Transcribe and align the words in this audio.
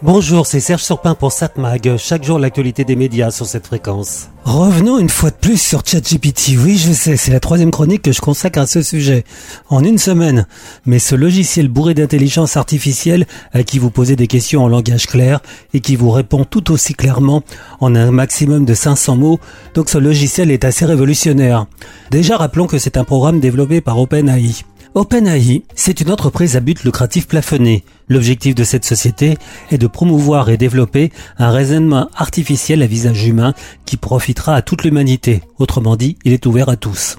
Bonjour, 0.00 0.46
c'est 0.46 0.60
Serge 0.60 0.84
Surpin 0.84 1.16
pour 1.16 1.32
SatMag. 1.32 1.96
Chaque 1.96 2.22
jour, 2.22 2.38
l'actualité 2.38 2.84
des 2.84 2.94
médias 2.94 3.32
sur 3.32 3.46
cette 3.46 3.66
fréquence. 3.66 4.28
Revenons 4.44 5.00
une 5.00 5.08
fois 5.08 5.30
de 5.30 5.34
plus 5.34 5.60
sur 5.60 5.82
ChatGPT. 5.84 6.52
Oui, 6.56 6.78
je 6.78 6.92
sais, 6.92 7.16
c'est 7.16 7.32
la 7.32 7.40
troisième 7.40 7.72
chronique 7.72 8.02
que 8.02 8.12
je 8.12 8.20
consacre 8.20 8.60
à 8.60 8.66
ce 8.68 8.80
sujet. 8.80 9.24
En 9.70 9.82
une 9.82 9.98
semaine. 9.98 10.46
Mais 10.86 11.00
ce 11.00 11.16
logiciel 11.16 11.66
bourré 11.66 11.94
d'intelligence 11.94 12.56
artificielle 12.56 13.26
à 13.52 13.64
qui 13.64 13.80
vous 13.80 13.90
posez 13.90 14.14
des 14.14 14.28
questions 14.28 14.62
en 14.62 14.68
langage 14.68 15.08
clair 15.08 15.40
et 15.74 15.80
qui 15.80 15.96
vous 15.96 16.12
répond 16.12 16.44
tout 16.44 16.70
aussi 16.70 16.94
clairement 16.94 17.42
en 17.80 17.96
un 17.96 18.12
maximum 18.12 18.64
de 18.64 18.74
500 18.74 19.16
mots. 19.16 19.40
Donc 19.74 19.90
ce 19.90 19.98
logiciel 19.98 20.52
est 20.52 20.64
assez 20.64 20.84
révolutionnaire. 20.84 21.66
Déjà, 22.12 22.36
rappelons 22.36 22.68
que 22.68 22.78
c'est 22.78 22.98
un 22.98 23.04
programme 23.04 23.40
développé 23.40 23.80
par 23.80 23.98
OpenAI. 23.98 24.62
OpenAI, 24.98 25.62
c'est 25.76 26.00
une 26.00 26.10
entreprise 26.10 26.56
à 26.56 26.60
but 26.60 26.82
lucratif 26.82 27.28
plafonné. 27.28 27.84
L'objectif 28.08 28.56
de 28.56 28.64
cette 28.64 28.84
société 28.84 29.38
est 29.70 29.78
de 29.78 29.86
promouvoir 29.86 30.50
et 30.50 30.56
développer 30.56 31.12
un 31.38 31.52
raisonnement 31.52 32.08
artificiel 32.16 32.82
à 32.82 32.86
visage 32.88 33.24
humain 33.24 33.54
qui 33.84 33.96
profitera 33.96 34.56
à 34.56 34.62
toute 34.62 34.82
l'humanité. 34.82 35.40
Autrement 35.60 35.94
dit, 35.94 36.16
il 36.24 36.32
est 36.32 36.46
ouvert 36.46 36.68
à 36.68 36.74
tous. 36.74 37.16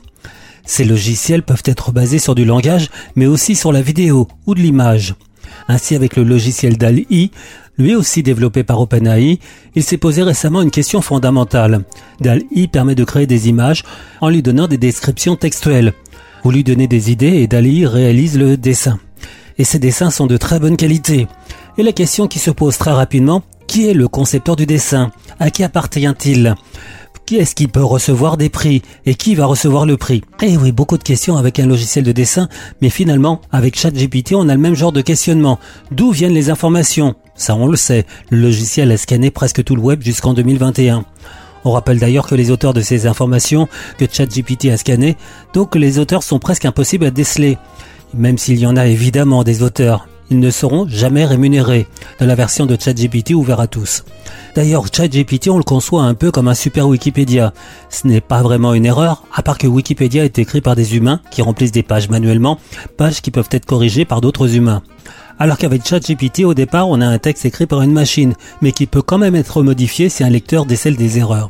Ces 0.66 0.84
logiciels 0.84 1.44
peuvent 1.44 1.64
être 1.64 1.94
basés 1.94 2.20
sur 2.20 2.36
du 2.36 2.44
langage, 2.44 2.90
mais 3.16 3.28
aussi 3.28 3.56
sur 3.56 3.72
la 3.72 3.82
vidéo 3.82 4.28
ou 4.46 4.56
de 4.56 4.60
l'image. 4.60 5.16
Ainsi, 5.70 5.96
avec 5.96 6.18
le 6.18 6.24
logiciel 6.24 6.78
DAL-I, 6.78 7.32
lui 7.78 7.96
aussi 7.96 8.24
développé 8.24 8.66
par 8.66 8.82
OpenAI, 8.82 9.40
il 9.74 9.84
s'est 9.84 9.98
posé 9.98 10.22
récemment 10.22 10.62
une 10.62 10.70
question 10.70 11.02
fondamentale. 11.02 11.86
DAL-I 12.20 12.68
permet 12.68 12.96
de 12.96 13.06
créer 13.06 13.26
des 13.26 13.48
images 13.48 13.86
en 14.20 14.28
lui 14.28 14.42
donnant 14.42 14.68
des 14.68 14.78
descriptions 14.78 15.38
textuelles. 15.38 15.94
Vous 16.44 16.52
lui 16.52 16.64
donnez 16.64 16.88
des 16.88 17.12
idées 17.12 17.38
et 17.38 17.48
Dali 17.48 17.86
réalise 17.86 18.38
le 18.38 18.58
dessin. 18.58 19.00
Et 19.58 19.64
ces 19.64 19.80
dessins 19.80 20.10
sont 20.10 20.28
de 20.28 20.38
très 20.38 20.60
bonne 20.60 20.78
qualité. 20.78 21.28
Et 21.78 21.84
la 21.84 21.92
question 21.92 22.28
qui 22.28 22.40
se 22.40 22.52
pose 22.52 22.78
très 22.78 22.92
rapidement, 22.92 23.44
qui 23.68 23.88
est 23.88 23.94
le 23.94 24.08
concepteur 24.08 24.56
du 24.56 24.66
dessin? 24.66 25.12
À 25.40 25.52
qui 25.52 25.64
appartient-il? 25.64 26.56
Qui 27.26 27.36
est-ce 27.36 27.54
qui 27.54 27.68
peut 27.68 27.84
recevoir 27.84 28.38
des 28.38 28.50
prix? 28.50 28.82
Et 29.06 29.14
qui 29.14 29.36
va 29.36 29.46
recevoir 29.46 29.86
le 29.86 29.98
prix? 29.98 30.24
Eh 30.42 30.58
oui, 30.58 30.72
beaucoup 30.72 30.98
de 30.98 31.04
questions 31.04 31.38
avec 31.38 31.60
un 31.60 31.68
logiciel 31.68 32.04
de 32.04 32.12
dessin, 32.12 32.50
mais 32.82 32.90
finalement, 32.90 33.42
avec 33.52 33.78
ChatGPT, 33.78 34.34
on 34.34 34.50
a 34.50 34.56
le 34.56 34.60
même 34.60 34.74
genre 34.74 34.92
de 34.92 35.02
questionnement. 35.02 35.60
D'où 35.92 36.12
viennent 36.12 36.34
les 36.34 36.50
informations? 36.50 37.14
Ça, 37.36 37.56
on 37.56 37.68
le 37.68 37.78
sait. 37.78 38.06
Le 38.32 38.42
logiciel 38.42 38.92
a 38.92 38.98
scanné 38.98 39.30
presque 39.30 39.64
tout 39.64 39.76
le 39.76 39.82
web 39.82 40.02
jusqu'en 40.02 40.34
2021. 40.34 41.06
On 41.70 41.74
rappelle 41.74 42.00
d'ailleurs 42.00 42.26
que 42.26 42.34
les 42.34 42.50
auteurs 42.50 42.74
de 42.74 42.82
ces 42.82 43.06
informations 43.06 43.68
que 44.00 44.06
ChatGPT 44.12 44.72
a 44.72 44.78
scannées, 44.78 45.18
donc 45.54 45.76
les 45.76 46.00
auteurs 46.00 46.24
sont 46.24 46.40
presque 46.40 46.66
impossibles 46.66 47.06
à 47.06 47.12
déceler. 47.12 47.60
Même 48.16 48.40
s'il 48.40 48.58
y 48.58 48.66
en 48.66 48.76
a 48.76 48.88
évidemment 48.88 49.44
des 49.44 49.62
auteurs, 49.62 50.08
ils 50.32 50.40
ne 50.40 50.50
seront 50.50 50.88
jamais 50.88 51.26
rémunérés 51.26 51.86
de 52.20 52.26
la 52.26 52.34
version 52.34 52.66
de 52.66 52.76
ChatGPT 52.76 53.36
ouverte 53.36 53.60
à 53.60 53.68
tous. 53.68 54.04
D'ailleurs, 54.56 54.86
ChatGPT, 54.92 55.50
on 55.50 55.60
le 55.60 55.64
conçoit 55.64 56.02
un 56.02 56.16
peu 56.16 56.32
comme 56.32 56.48
un 56.48 56.56
super 56.56 56.88
Wikipédia. 56.88 57.54
Ce 57.92 58.08
n'est 58.08 58.20
pas 58.20 58.42
vraiment 58.42 58.74
une 58.74 58.88
erreur, 58.88 59.22
à 59.32 59.44
part 59.44 59.60
que 59.60 59.68
Wikipédia 59.68 60.26
est 60.26 60.40
écrit 60.40 60.62
par 60.62 60.76
des 60.76 60.98
humains 60.98 61.22
qui 61.30 61.44
remplissent 61.44 61.72
des 61.72 61.84
pages 61.84 62.10
manuellement, 62.10 62.58
pages 62.98 63.22
qui 63.22 63.30
peuvent 63.30 63.50
être 63.52 63.68
corrigées 63.68 64.06
par 64.06 64.22
d'autres 64.22 64.56
humains. 64.56 64.82
Alors 65.38 65.58
qu'avec 65.58 65.88
ChatGPT, 65.88 66.46
au 66.46 66.56
départ, 66.56 66.90
on 66.90 67.00
a 67.00 67.08
un 67.08 67.20
texte 67.20 67.46
écrit 67.46 67.68
par 67.68 67.84
une 67.84 67.94
machine, 67.94 68.34
mais 68.62 68.72
qui 68.72 68.88
peut 68.88 69.04
quand 69.04 69.20
même 69.20 69.36
être 69.36 69.62
modifié 69.62 70.10
si 70.10 70.24
un 70.24 70.30
lecteur 70.30 70.66
décèle 70.66 70.98
des 70.98 71.18
erreurs. 71.18 71.50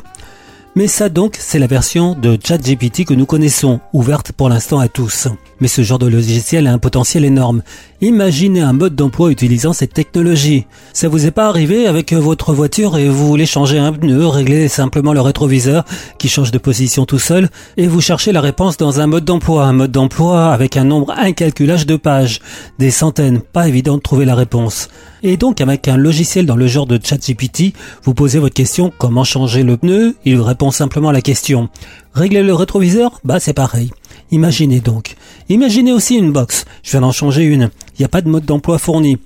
Mais 0.76 0.88
ça 0.88 1.10
donc, 1.10 1.36
c'est 1.40 1.58
la 1.58 1.68
version 1.68 2.14
de 2.14 2.38
ChatGPT 2.42 3.04
que 3.04 3.16
nous 3.16 3.26
connaissons, 3.26 3.80
ouverte 3.92 4.32
pour 4.32 4.50
l'instant 4.50 4.80
à 4.80 4.88
tous. 4.88 5.28
Mais 5.60 5.68
ce 5.68 5.82
genre 5.82 5.98
de 5.98 6.08
logiciel 6.08 6.68
a 6.68 6.72
un 6.72 6.78
potentiel 6.78 7.26
énorme. 7.26 7.64
Imaginez 8.02 8.62
un 8.62 8.72
mode 8.72 8.96
d'emploi 8.96 9.32
utilisant 9.32 9.74
cette 9.74 9.94
technologie. 9.94 10.68
Ça 10.94 11.10
vous 11.10 11.26
est 11.26 11.32
pas 11.32 11.48
arrivé 11.48 11.88
avec 11.88 12.14
votre 12.14 12.54
voiture 12.54 12.98
et 12.98 13.10
vous 13.10 13.28
voulez 13.28 13.48
changer 13.48 13.80
un 13.80 13.92
pneu, 13.92 14.28
régler 14.28 14.68
simplement 14.68 15.12
le 15.12 15.22
rétroviseur 15.22 15.86
qui 16.20 16.30
change 16.30 16.52
de 16.52 16.60
position 16.60 17.06
tout 17.06 17.20
seul 17.20 17.50
et 17.76 17.88
vous 17.88 18.00
cherchez 18.00 18.32
la 18.32 18.40
réponse 18.40 18.78
dans 18.78 19.02
un 19.02 19.08
mode 19.08 19.26
d'emploi, 19.26 19.66
un 19.66 19.74
mode 19.74 19.92
d'emploi 19.92 20.54
avec 20.54 20.78
un 20.78 20.84
nombre 20.84 21.12
incalculable 21.18 21.86
de 21.86 21.96
pages, 21.96 22.42
des 22.78 22.92
centaines, 22.92 23.42
pas 23.42 23.68
évident 23.68 23.98
de 23.98 24.02
trouver 24.02 24.26
la 24.26 24.36
réponse. 24.36 24.88
Et 25.24 25.38
donc 25.38 25.62
avec 25.62 25.88
un 25.88 25.98
logiciel 25.98 26.46
dans 26.46 26.56
le 26.56 26.68
genre 26.68 26.88
de 26.88 27.00
ChatGPT, 27.02 27.74
vous 28.04 28.14
posez 28.14 28.40
votre 28.40 28.54
question 28.54 28.92
comment 28.98 29.24
changer 29.24 29.64
le 29.64 29.78
pneu, 29.78 30.16
il 30.26 30.40
répond 30.40 30.72
simplement 30.72 31.10
à 31.10 31.14
la 31.14 31.22
question. 31.22 31.70
Régler 32.14 32.44
le 32.44 32.54
rétroviseur? 32.54 33.20
Bah 33.24 33.40
c'est 33.40 33.54
pareil. 33.54 33.92
Imaginez 34.32 34.80
donc. 34.80 35.16
Imaginez 35.50 35.92
aussi 35.92 36.16
une 36.16 36.32
box. 36.32 36.66
Je 36.84 36.92
viens 36.92 37.02
d'en 37.02 37.12
changer 37.12 37.44
une. 37.44 37.70
Il 37.96 38.02
n'y 38.02 38.06
a 38.06 38.10
pas 38.10 38.22
de 38.22 38.30
mode 38.30 38.46
d'emploi 38.46 38.78
fourni. 38.78 39.18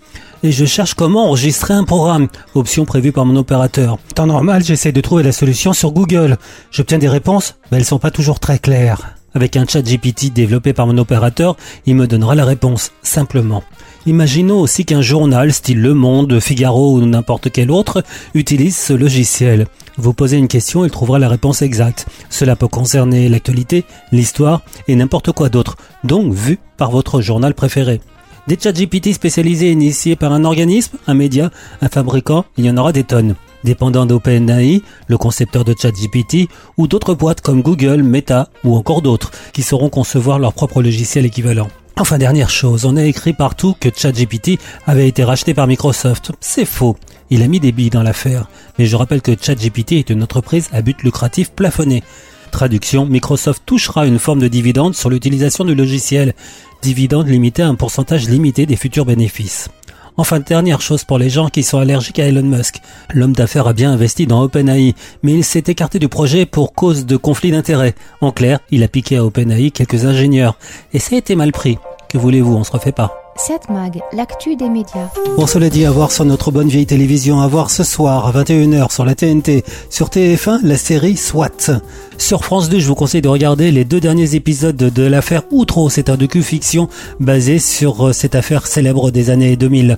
Et 0.44 0.52
je 0.52 0.66
cherche 0.66 0.94
comment 0.94 1.28
enregistrer 1.28 1.74
un 1.74 1.84
programme. 1.86 2.28
Option 2.54 2.86
prévue 2.86 3.12
par 3.12 3.26
mon 3.26 3.36
opérateur. 3.36 3.98
Temps 4.16 4.28
normal, 4.28 4.64
j'essaie 4.64 4.92
de 4.92 5.02
trouver 5.02 5.24
la 5.24 5.32
solution 5.32 5.74
sur 5.74 5.92
Google. 5.92 6.38
J'obtiens 6.72 6.98
des 6.98 7.08
réponses, 7.08 7.56
mais 7.72 7.78
elles 7.78 7.86
sont 7.86 8.00
pas 8.00 8.12
toujours 8.12 8.40
très 8.40 8.60
claires. 8.60 9.16
Avec 9.36 9.58
un 9.58 9.66
chat 9.66 9.82
GPT 9.82 10.32
développé 10.32 10.74
par 10.74 10.86
mon 10.86 10.98
opérateur, 10.98 11.58
il 11.86 11.96
me 11.96 12.08
donnera 12.08 12.36
la 12.36 12.46
réponse, 12.46 12.92
simplement. 13.02 13.64
Imaginons 14.06 14.60
aussi 14.60 14.86
qu'un 14.86 15.02
journal, 15.02 15.54
style 15.54 15.82
Le 15.82 15.94
Monde, 15.94 16.40
Figaro 16.40 16.96
ou 16.96 17.06
n'importe 17.06 17.52
quel 17.52 17.72
autre, 17.72 18.04
utilise 18.34 18.78
ce 18.78 18.94
logiciel. 18.94 19.66
Vous 19.98 20.14
posez 20.14 20.38
une 20.38 20.48
question, 20.48 20.86
il 20.86 20.92
trouvera 20.92 21.20
la 21.20 21.30
réponse 21.30 21.62
exacte. 21.62 22.08
Cela 22.30 22.56
peut 22.56 22.68
concerner 22.68 23.30
l'actualité, 23.30 23.86
l'histoire 24.12 24.62
et 24.88 24.96
n'importe 24.96 25.32
quoi 25.32 25.50
d'autre, 25.50 25.78
donc 26.04 26.34
vu 26.34 26.60
par 26.78 26.92
votre 26.92 27.22
journal 27.22 27.54
préféré. 27.54 28.02
Des 28.48 28.58
chats 28.62 28.74
GPT 28.74 29.14
spécialisés 29.14 29.72
initiés 29.72 30.18
par 30.18 30.34
un 30.34 30.44
organisme, 30.44 30.98
un 31.08 31.14
média, 31.14 31.50
un 31.82 31.88
fabricant, 31.88 32.46
il 32.58 32.66
y 32.66 32.70
en 32.70 32.78
aura 32.78 32.92
des 32.92 33.06
tonnes. 33.06 33.36
Dépendant 33.64 34.06
d'OpenAI, 34.06 34.82
le 35.08 35.18
concepteur 35.18 35.64
de 35.64 35.74
ChatGPT, 35.80 36.50
ou 36.78 36.88
d'autres 36.88 37.14
boîtes 37.14 37.42
comme 37.42 37.62
Google, 37.62 38.04
Meta 38.04 38.50
ou 38.64 38.76
encore 38.76 39.02
d'autres, 39.02 39.32
qui 39.54 39.64
sauront 39.64 39.90
concevoir 39.90 40.40
leur 40.40 40.54
propre 40.54 40.82
logiciel 40.82 41.26
équivalent. 41.26 41.70
Enfin, 41.96 42.18
dernière 42.18 42.50
chose, 42.50 42.86
on 42.86 42.98
a 42.98 43.04
écrit 43.04 43.34
partout 43.34 43.76
que 43.80 43.90
ChatGPT 43.96 44.60
avait 44.88 45.08
été 45.08 45.24
racheté 45.24 45.54
par 45.54 45.68
Microsoft. 45.68 46.32
C'est 46.42 46.66
faux. 46.66 46.98
Il 47.30 47.44
a 47.44 47.48
mis 47.48 47.60
des 47.60 47.72
billes 47.72 47.92
dans 47.92 48.04
l'affaire. 48.04 48.50
Mais 48.78 48.86
je 48.86 48.96
rappelle 48.96 49.22
que 49.22 49.36
ChatGPT 49.40 49.94
est 49.94 50.10
une 50.10 50.24
entreprise 50.24 50.70
à 50.74 50.82
but 50.82 51.02
lucratif 51.04 51.52
plafonné. 51.52 52.04
Traduction, 52.52 53.06
Microsoft 53.06 53.64
touchera 53.66 54.06
une 54.06 54.20
forme 54.20 54.40
de 54.40 54.48
dividende 54.48 54.96
sur 54.96 55.10
l'utilisation 55.10 55.66
du 55.66 55.74
logiciel. 55.76 56.34
Dividende 56.82 57.28
limité 57.28 57.62
à 57.62 57.68
un 57.68 57.76
pourcentage 57.76 58.28
limité 58.28 58.66
des 58.66 58.76
futurs 58.76 59.06
bénéfices. 59.06 59.70
Enfin, 60.18 60.40
dernière 60.40 60.82
chose 60.82 61.04
pour 61.04 61.18
les 61.18 61.30
gens 61.30 61.50
qui 61.50 61.64
sont 61.64 61.80
allergiques 61.80 62.20
à 62.20 62.28
Elon 62.28 62.44
Musk. 62.44 62.82
L'homme 63.14 63.34
d'affaires 63.34 63.68
a 63.68 63.74
bien 63.74 63.92
investi 63.92 64.28
dans 64.28 64.44
OpenAI, 64.44 64.94
mais 65.24 65.34
il 65.34 65.44
s'est 65.44 65.64
écarté 65.68 65.98
du 65.98 66.08
projet 66.08 66.46
pour 66.46 66.74
cause 66.74 67.06
de 67.06 67.18
conflit 67.18 67.52
d'intérêts. 67.52 67.96
En 68.22 68.32
clair, 68.32 68.60
il 68.70 68.84
a 68.84 68.88
piqué 68.88 69.18
à 69.18 69.26
OpenAI 69.26 69.72
quelques 69.72 70.06
ingénieurs. 70.06 70.58
Et 70.94 71.00
ça 71.00 71.16
a 71.16 71.18
été 71.18 71.36
mal 71.36 71.52
pris. 71.52 71.78
Que 72.10 72.18
voulez-vous, 72.18 72.54
on 72.54 72.64
se 72.64 72.72
refait 72.72 72.92
pas. 72.92 73.23
7 73.36 73.70
Mag, 73.70 74.00
l'actu 74.14 74.56
des 74.56 74.70
médias. 74.70 75.10
On 75.38 75.48
se 75.48 75.58
l'a 75.58 75.70
dit 75.70 75.86
à 75.86 75.92
voir 75.92 76.12
sur 76.12 76.24
notre 76.24 76.52
bonne 76.52 76.68
vieille 76.68 76.86
télévision, 76.86 77.42
à 77.42 77.48
voir 77.48 77.72
ce 77.72 77.84
soir 77.84 78.28
à 78.28 78.44
21h 78.44 78.92
sur 78.92 79.06
la 79.06 79.16
TNT, 79.16 79.64
sur 79.90 80.10
TF1, 80.10 80.60
la 80.64 80.78
série 80.78 81.18
SWAT. 81.18 81.82
Sur 82.18 82.46
France 82.46 82.70
2, 82.70 82.80
je 82.80 82.88
vous 82.88 82.96
conseille 82.96 83.22
de 83.22 83.28
regarder 83.30 83.72
les 83.72 83.86
deux 83.86 84.00
derniers 84.00 84.36
épisodes 84.36 84.76
de 84.76 85.04
l'affaire 85.04 85.44
Outreau. 85.52 85.90
C'est 85.90 86.10
un 86.10 86.16
docu-fiction 86.16 86.90
basé 87.20 87.58
sur 87.60 88.08
euh, 88.08 88.14
cette 88.14 88.36
affaire 88.36 88.68
célèbre 88.68 89.10
des 89.10 89.30
années 89.30 89.56
2000. 89.56 89.98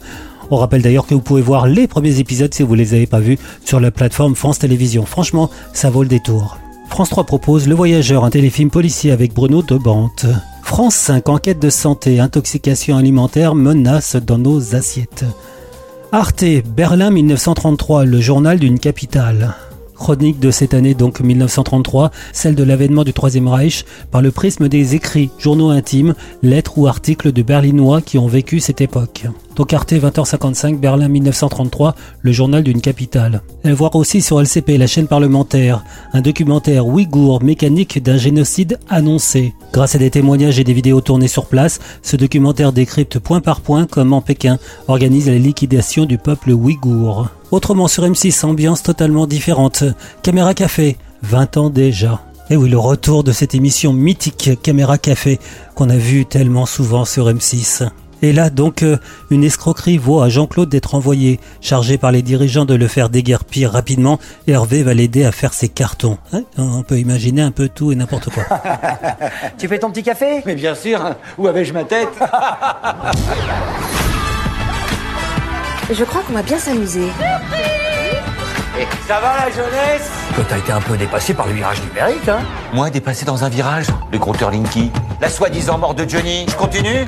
On 0.50 0.58
rappelle 0.58 0.82
d'ailleurs 0.82 1.06
que 1.06 1.14
vous 1.14 1.22
pouvez 1.22 1.42
voir 1.42 1.68
les 1.68 1.88
premiers 1.88 2.20
épisodes 2.20 2.54
si 2.54 2.64
vous 2.64 2.76
les 2.76 2.94
avez 2.94 3.08
pas 3.08 3.20
vus 3.20 3.38
sur 3.66 3.80
la 3.80 3.92
plateforme 3.92 4.36
France 4.36 4.60
Télévisions. 4.60 5.06
Franchement, 5.06 5.50
ça 5.74 5.90
vaut 5.90 6.04
le 6.04 6.10
détour. 6.10 6.58
France 6.90 7.10
3 7.10 7.26
propose 7.26 7.68
Le 7.68 7.76
Voyageur, 7.76 8.24
un 8.24 8.30
téléfilm 8.30 8.70
policier 8.70 9.12
avec 9.12 9.34
Bruno 9.34 9.62
Debante. 9.62 10.26
France 10.66 10.96
5, 10.96 11.30
enquête 11.30 11.60
de 11.60 11.70
santé, 11.70 12.20
intoxication 12.20 12.98
alimentaire, 12.98 13.54
menace 13.56 14.16
dans 14.18 14.40
nos 14.40 14.76
assiettes. 14.76 15.24
Arte, 16.12 16.44
Berlin 16.76 17.12
1933, 17.12 18.04
le 18.04 18.20
journal 18.20 18.60
d'une 18.60 18.80
capitale. 18.80 19.54
Chronique 19.94 20.40
de 20.40 20.52
cette 20.52 20.74
année, 20.74 20.96
donc 20.96 21.22
1933, 21.22 22.10
celle 22.34 22.56
de 22.56 22.64
l'avènement 22.64 23.04
du 23.04 23.14
Troisième 23.14 23.48
Reich, 23.48 23.86
par 24.12 24.22
le 24.22 24.32
prisme 24.32 24.68
des 24.68 24.96
écrits, 24.96 25.30
journaux 25.38 25.70
intimes, 25.70 26.16
lettres 26.42 26.78
ou 26.78 26.88
articles 26.88 27.32
de 27.32 27.44
Berlinois 27.44 28.02
qui 28.02 28.18
ont 28.18 28.28
vécu 28.28 28.60
cette 28.60 28.82
époque. 28.82 29.28
Donc 29.56 29.74
Arte 29.74 29.94
20h55, 29.94 30.78
Berlin 30.80 31.08
1933, 31.08 31.96
le 32.22 32.32
journal 32.32 32.64
d'une 32.64 32.82
capitale. 32.82 33.42
Elle 33.64 33.74
voit 33.74 33.96
aussi 33.96 34.22
sur 34.22 34.42
LCP, 34.42 34.78
la 34.78 34.88
chaîne 34.88 35.08
parlementaire, 35.08 35.84
un 36.14 36.22
documentaire 36.22 36.86
ouïghour 36.86 37.42
mécanique 37.42 38.04
d'un 38.04 38.18
génocide 38.18 38.78
annoncé. 38.90 39.54
Grâce 39.72 39.96
à 39.96 39.98
des 39.98 40.12
témoignages 40.12 40.60
et 40.60 40.64
des 40.64 40.74
vidéos 40.74 41.02
tournées 41.02 41.30
sur 41.30 41.46
place, 41.46 41.80
ce 42.02 42.18
documentaire 42.18 42.74
décrypte 42.74 43.20
point 43.20 43.40
par 43.40 43.62
point 43.62 43.88
comment 43.90 44.22
Pékin 44.22 44.58
organise 44.88 45.28
la 45.28 45.38
liquidation 45.38 46.06
du 46.06 46.18
peuple 46.18 46.52
ouïghour. 46.52 47.30
Autrement 47.52 47.88
sur 47.88 48.04
M6, 48.04 48.46
ambiance 48.46 48.84
totalement 48.84 49.28
différente. 49.28 49.84
Caméra 50.22 50.54
Café, 50.54 50.98
20 51.24 51.58
ans 51.58 51.70
déjà. 51.70 52.22
Et 52.50 52.58
oui, 52.58 52.70
le 52.70 52.78
retour 52.78 53.24
de 53.24 53.32
cette 53.32 53.56
émission 53.56 53.92
mythique 53.92 54.52
Caméra 54.62 55.00
Café 55.00 55.40
qu'on 55.74 55.90
a 55.90 55.98
vu 55.98 56.26
tellement 56.26 56.68
souvent 56.68 57.04
sur 57.04 57.28
M6. 57.28 57.90
Et 58.26 58.34
là, 58.34 58.50
donc, 58.50 58.82
euh, 58.82 58.98
une 59.30 59.44
escroquerie 59.44 60.00
vaut 60.00 60.20
à 60.20 60.30
Jean-Claude 60.30 60.68
d'être 60.68 60.96
envoyé. 60.96 61.40
Chargé 61.62 62.00
par 62.00 62.12
les 62.12 62.24
dirigeants 62.24 62.66
de 62.66 62.74
le 62.74 62.88
faire 62.88 63.10
déguerpir 63.10 63.72
rapidement, 63.72 64.18
Hervé 64.48 64.82
va 64.82 64.96
l'aider 64.96 65.26
à 65.26 65.32
faire 65.32 65.54
ses 65.54 65.70
cartons. 65.70 66.18
Hein 66.34 66.42
On 66.58 66.82
peut 66.82 66.98
imaginer 66.98 67.44
un 67.44 67.52
peu 67.52 67.70
tout 67.70 67.92
et 67.92 67.96
n'importe 67.96 68.32
quoi. 68.32 68.46
Tu 69.60 69.68
fais 69.68 69.78
ton 69.78 69.92
petit 69.92 70.02
café? 70.02 70.42
Mais 70.48 70.56
bien 70.56 70.74
sûr, 70.74 71.06
hein. 71.06 71.18
où 71.38 71.46
avais-je 71.48 71.72
ma 71.72 71.84
tête? 71.84 72.10
Je 75.94 76.04
crois 76.04 76.24
qu'on 76.24 76.34
va 76.34 76.42
bien 76.42 76.58
s'amuser. 76.58 77.12
Ça 79.08 79.20
va 79.20 79.36
la 79.46 79.52
jeunesse? 79.52 80.10
Toi, 80.34 80.44
t'as 80.50 80.58
été 80.58 80.72
un 80.72 80.82
peu 80.82 80.98
dépassé 80.98 81.36
par 81.36 81.46
le 81.46 81.54
virage 81.54 81.80
numérique, 81.84 82.28
hein? 82.28 82.40
Moi, 82.74 82.90
dépassé 82.90 83.24
dans 83.24 83.44
un 83.44 83.50
virage, 83.50 83.86
le 84.12 84.18
compteur 84.18 84.50
Linky, 84.50 84.92
la 85.22 85.30
soi-disant 85.30 85.78
mort 85.78 85.94
de 85.94 86.10
Johnny. 86.10 86.48
Je 86.50 86.56
continue? 86.56 87.06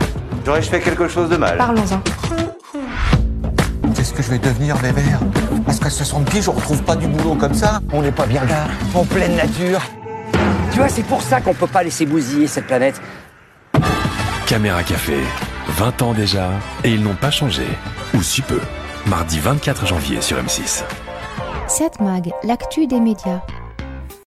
J'aurais-je 0.47 0.69
fait 0.69 0.79
quelque 0.79 1.09
chose 1.09 1.29
de 1.29 1.35
mal 1.35 1.57
Parlons-en. 1.57 2.01
Qu'est-ce 3.93 4.13
que 4.13 4.23
je 4.23 4.29
vais 4.31 4.39
devenir, 4.39 4.77
Bébert 4.77 5.19
Parce 5.65 5.77
qu'à 5.77 5.89
60 5.89 6.23
pieds, 6.29 6.41
je 6.41 6.49
retrouve 6.49 6.81
pas 6.83 6.95
du 6.95 7.05
boulot 7.05 7.35
comme 7.35 7.53
ça. 7.53 7.81
On 7.91 8.01
n'est 8.01 8.13
pas 8.13 8.25
bien 8.25 8.45
là, 8.45 8.69
en 8.93 9.03
pleine 9.03 9.35
nature. 9.35 9.81
Tu 10.71 10.77
vois, 10.77 10.87
c'est 10.87 11.03
pour 11.03 11.21
ça 11.21 11.41
qu'on 11.41 11.53
peut 11.53 11.67
pas 11.67 11.83
laisser 11.83 12.05
bousiller 12.05 12.47
cette 12.47 12.65
planète. 12.65 13.01
Caméra 14.45 14.83
Café, 14.83 15.17
20 15.67 16.01
ans 16.01 16.13
déjà, 16.13 16.51
et 16.85 16.93
ils 16.93 17.03
n'ont 17.03 17.15
pas 17.15 17.29
changé. 17.29 17.67
Ou 18.13 18.21
si 18.21 18.41
peu. 18.41 18.61
Mardi 19.05 19.39
24 19.39 19.85
janvier 19.85 20.21
sur 20.21 20.37
M6. 20.37 20.85
7 21.67 21.99
Mag, 21.99 22.31
l'actu 22.45 22.87
des 22.87 23.01
médias. 23.01 23.41